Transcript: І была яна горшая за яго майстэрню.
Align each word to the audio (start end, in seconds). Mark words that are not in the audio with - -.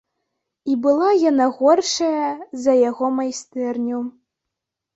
І 0.71 0.77
была 0.85 1.09
яна 1.31 1.47
горшая 1.59 2.25
за 2.65 2.73
яго 2.89 3.13
майстэрню. 3.21 4.05